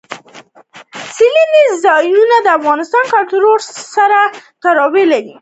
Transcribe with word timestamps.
سیلانی 1.15 1.63
ځایونه 1.85 2.35
د 2.41 2.47
افغان 2.57 2.79
کلتور 3.13 3.59
سره 3.95 4.19
تړاو 4.63 4.93
لري. 5.13 5.33